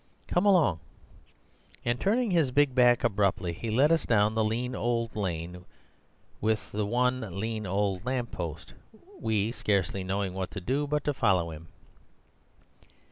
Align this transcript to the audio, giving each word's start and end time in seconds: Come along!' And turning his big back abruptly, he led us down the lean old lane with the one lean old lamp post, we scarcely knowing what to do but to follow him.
Come 0.27 0.47
along!' 0.47 0.79
And 1.85 1.99
turning 1.99 2.31
his 2.31 2.49
big 2.49 2.73
back 2.73 3.03
abruptly, 3.03 3.53
he 3.53 3.69
led 3.69 3.91
us 3.91 4.03
down 4.03 4.33
the 4.33 4.43
lean 4.43 4.73
old 4.73 5.15
lane 5.15 5.63
with 6.41 6.71
the 6.71 6.87
one 6.87 7.39
lean 7.39 7.67
old 7.67 8.03
lamp 8.03 8.31
post, 8.31 8.73
we 9.19 9.51
scarcely 9.51 10.03
knowing 10.03 10.33
what 10.33 10.49
to 10.49 10.59
do 10.59 10.87
but 10.87 11.03
to 11.03 11.13
follow 11.13 11.51
him. 11.51 11.67